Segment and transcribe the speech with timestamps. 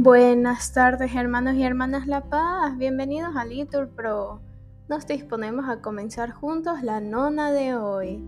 [0.00, 4.40] Buenas tardes hermanos y hermanas La Paz, bienvenidos a Litur Pro.
[4.88, 8.24] Nos disponemos a comenzar juntos la nona de hoy,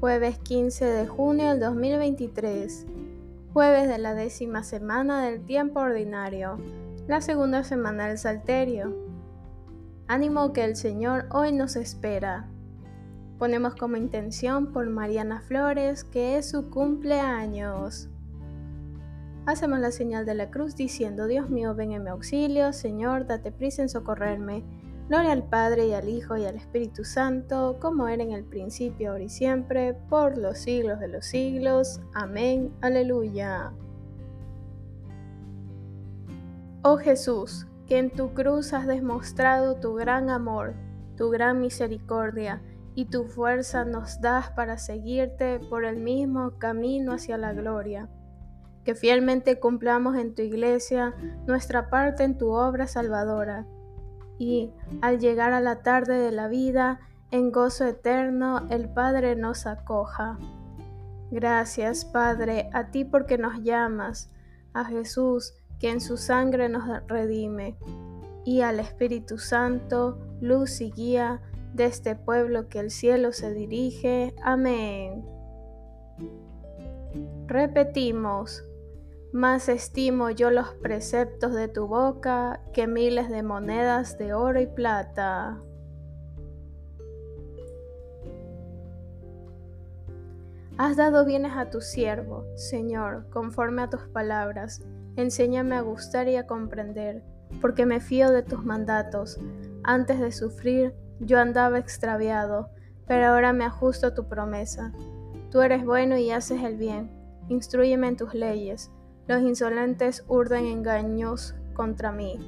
[0.00, 2.86] jueves 15 de junio del 2023,
[3.52, 6.58] jueves de la décima semana del tiempo ordinario,
[7.06, 8.96] la segunda semana del Salterio.
[10.08, 12.48] Ánimo que el Señor hoy nos espera.
[13.38, 18.08] Ponemos como intención por Mariana Flores, que es su cumpleaños.
[19.44, 23.50] Hacemos la señal de la cruz diciendo, Dios mío, ven en mi auxilio, Señor, date
[23.50, 24.62] prisa en socorrerme.
[25.08, 29.10] Gloria al Padre y al Hijo y al Espíritu Santo, como era en el principio,
[29.10, 32.00] ahora y siempre, por los siglos de los siglos.
[32.14, 32.72] Amén.
[32.82, 33.72] Aleluya.
[36.84, 40.74] Oh Jesús, que en tu cruz has demostrado tu gran amor,
[41.16, 42.62] tu gran misericordia
[42.94, 48.08] y tu fuerza nos das para seguirte por el mismo camino hacia la gloria
[48.84, 51.14] que fielmente cumplamos en tu iglesia
[51.46, 53.66] nuestra parte en tu obra salvadora,
[54.38, 59.66] y al llegar a la tarde de la vida, en gozo eterno, el Padre nos
[59.66, 60.38] acoja.
[61.30, 64.30] Gracias, Padre, a ti porque nos llamas,
[64.74, 67.76] a Jesús, que en su sangre nos redime,
[68.44, 71.40] y al Espíritu Santo, luz y guía
[71.72, 74.34] de este pueblo que el cielo se dirige.
[74.42, 75.24] Amén.
[77.46, 78.64] Repetimos,
[79.32, 84.66] más estimo yo los preceptos de tu boca que miles de monedas de oro y
[84.66, 85.58] plata.
[90.76, 94.82] Has dado bienes a tu siervo, Señor, conforme a tus palabras.
[95.16, 97.22] Enséñame a gustar y a comprender,
[97.60, 99.38] porque me fío de tus mandatos.
[99.82, 102.70] Antes de sufrir, yo andaba extraviado,
[103.06, 104.92] pero ahora me ajusto a tu promesa.
[105.50, 107.10] Tú eres bueno y haces el bien.
[107.48, 108.90] Instruyeme en tus leyes
[109.28, 112.38] los insolentes urden engaños contra mí,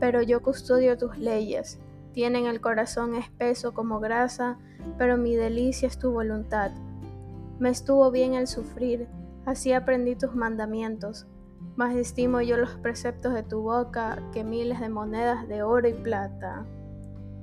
[0.00, 1.78] pero yo custodio tus leyes.
[2.12, 4.58] Tienen el corazón espeso como grasa,
[4.96, 6.72] pero mi delicia es tu voluntad.
[7.58, 9.06] Me estuvo bien el sufrir,
[9.44, 11.26] así aprendí tus mandamientos.
[11.76, 15.94] Más estimo yo los preceptos de tu boca que miles de monedas de oro y
[15.94, 16.64] plata.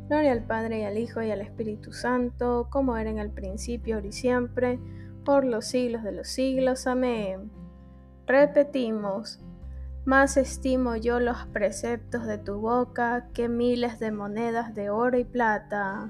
[0.08, 3.96] Gloria al Padre y al Hijo y al Espíritu Santo, como era en el principio,
[3.96, 4.80] ahora y siempre,
[5.24, 6.86] por los siglos de los siglos.
[6.86, 7.50] Amén.
[8.28, 9.40] Repetimos,
[10.04, 15.24] más estimo yo los preceptos de tu boca que miles de monedas de oro y
[15.24, 16.10] plata.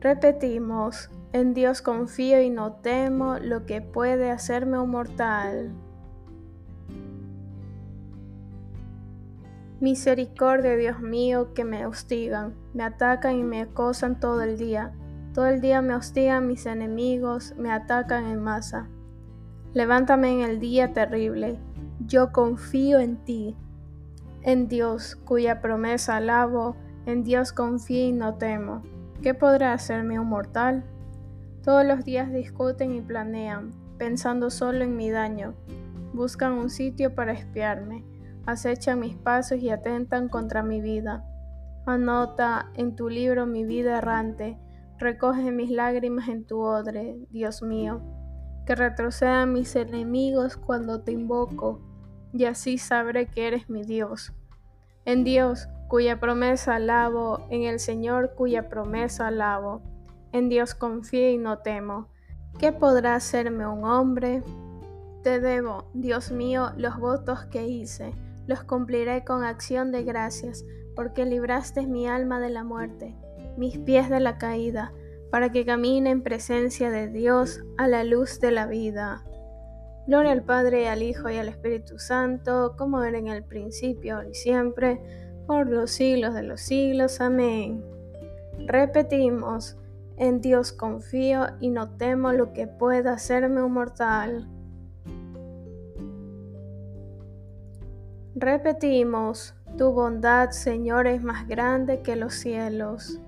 [0.00, 5.72] Repetimos, en Dios confío y no temo lo que puede hacerme un mortal.
[9.80, 14.94] Misericordia, Dios mío, que me hostigan, me atacan y me acosan todo el día
[15.36, 18.88] todo el día me hostigan mis enemigos, me atacan en masa.
[19.74, 21.58] Levántame en el día terrible.
[22.06, 23.54] Yo confío en ti,
[24.40, 28.82] en Dios, cuya promesa alabo, en Dios confío y no temo.
[29.20, 30.84] ¿Qué podrá hacerme un mortal?
[31.62, 35.52] Todos los días discuten y planean, pensando solo en mi daño.
[36.14, 38.06] Buscan un sitio para espiarme,
[38.46, 41.26] acechan mis pasos y atentan contra mi vida.
[41.84, 44.58] Anota en tu libro mi vida errante,
[44.98, 48.00] Recoge mis lágrimas en tu odre, Dios mío,
[48.64, 51.82] que retrocedan mis enemigos cuando te invoco,
[52.32, 54.32] y así sabré que eres mi Dios.
[55.04, 59.82] En Dios, cuya promesa alabo, en el Señor, cuya promesa alabo,
[60.32, 62.08] en Dios confío y no temo.
[62.58, 64.42] ¿Qué podrá hacerme un hombre?
[65.22, 68.14] Te debo, Dios mío, los votos que hice,
[68.46, 70.64] los cumpliré con acción de gracias,
[70.94, 73.14] porque libraste mi alma de la muerte
[73.56, 74.92] mis pies de la caída,
[75.30, 79.24] para que camine en presencia de Dios a la luz de la vida.
[80.06, 84.34] Gloria al Padre, al Hijo y al Espíritu Santo, como era en el principio, y
[84.34, 85.00] siempre,
[85.46, 87.20] por los siglos de los siglos.
[87.20, 87.84] Amén.
[88.66, 89.76] Repetimos,
[90.16, 94.48] en Dios confío y no temo lo que pueda hacerme un mortal.
[98.34, 103.20] Repetimos, tu bondad, Señor, es más grande que los cielos.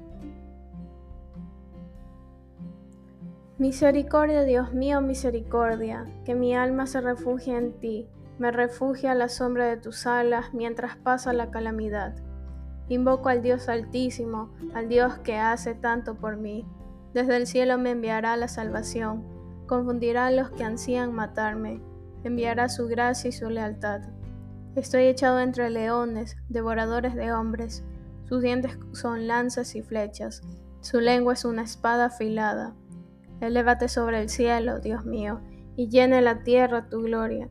[3.59, 8.07] Misericordia, Dios mío, misericordia, que mi alma se refugie en ti,
[8.39, 12.15] me refugia a la sombra de tus alas mientras pasa la calamidad.
[12.89, 16.65] Invoco al Dios altísimo, al Dios que hace tanto por mí.
[17.15, 19.25] Desde el cielo me enviará la salvación,
[19.67, 21.83] confundirá a los que ansían matarme,
[22.23, 24.03] enviará su gracia y su lealtad.
[24.77, 27.83] Estoy echado entre leones, devoradores de hombres,
[28.29, 30.43] sus dientes son lanzas y flechas,
[30.81, 32.77] su lengua es una espada afilada.
[33.41, 35.41] Elévate sobre el cielo, Dios mío,
[35.77, 37.49] y llene la tierra tu gloria.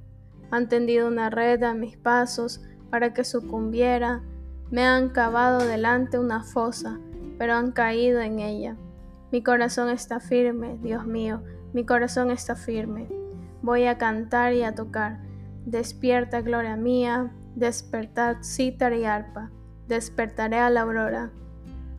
[0.51, 4.22] Han tendido una red a mis pasos para que sucumbiera.
[4.69, 7.00] Me han cavado delante una fosa,
[7.38, 8.75] pero han caído en ella.
[9.31, 11.42] Mi corazón está firme, Dios mío,
[11.74, 13.07] mi corazón está firme.
[13.62, 15.19] Voy a cantar y a tocar.
[15.66, 19.51] Despierta, gloria mía, despertad cítara y arpa.
[19.88, 21.31] Despertaré a la aurora.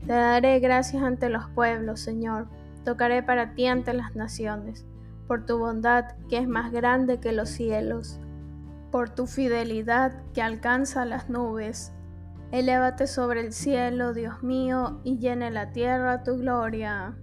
[0.07, 2.49] Te daré gracias ante los pueblos, Señor.
[2.89, 4.87] Tocaré para ti ante las naciones,
[5.27, 8.19] por tu bondad que es más grande que los cielos,
[8.91, 11.93] por tu fidelidad que alcanza las nubes.
[12.51, 17.15] Elévate sobre el cielo, Dios mío, y llene la tierra tu gloria.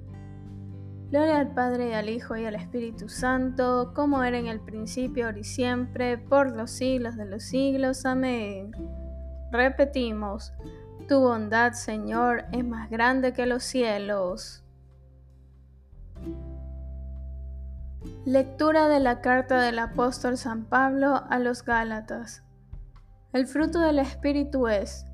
[1.09, 5.25] Gloria al Padre y al Hijo y al Espíritu Santo, como era en el principio,
[5.25, 8.06] ahora y siempre, por los siglos de los siglos.
[8.06, 8.69] Amén.
[9.51, 10.53] Repetimos,
[11.07, 14.61] tu bondad, Señor, es más grande que los cielos.
[18.25, 22.42] Lectura de la carta del apóstol San Pablo a los Gálatas.
[23.33, 25.06] El fruto del Espíritu es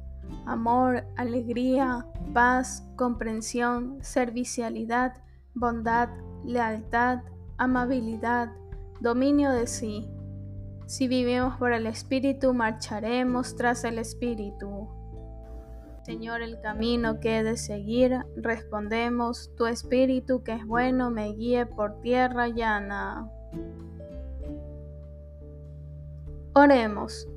[0.46, 5.16] amor, alegría, paz, comprensión, servicialidad,
[5.54, 6.08] bondad,
[6.46, 7.20] lealtad,
[7.58, 8.54] amabilidad,
[9.02, 10.10] dominio de sí.
[10.86, 14.88] Si vivimos por el Espíritu, marcharemos tras el Espíritu.
[16.04, 21.68] Señor, el camino que he de seguir, respondemos, tu Espíritu que es bueno me guíe
[21.68, 23.30] por tierra llana.
[26.54, 27.28] Oremos.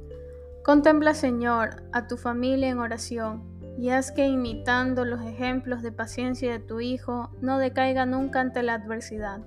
[0.65, 3.43] Contempla, Señor, a tu familia en oración
[3.79, 8.63] y haz que imitando los ejemplos de paciencia de tu Hijo, no decaiga nunca ante
[8.63, 9.41] la adversidad.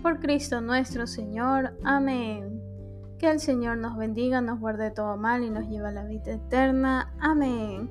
[0.00, 1.76] Por Cristo nuestro Señor.
[1.82, 2.62] Amén.
[3.18, 6.34] Que el Señor nos bendiga, nos guarde todo mal y nos lleve a la vida
[6.34, 7.12] eterna.
[7.18, 7.90] Amén.